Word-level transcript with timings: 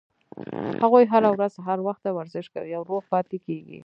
هغوي 0.81 1.03
هره 1.13 1.29
ورځ 1.33 1.51
سهار 1.57 1.79
وخته 1.87 2.09
ورزش 2.11 2.45
کوي 2.53 2.71
او 2.77 2.83
روغ 2.89 3.03
پاتې 3.13 3.37
کیږي 3.45 3.79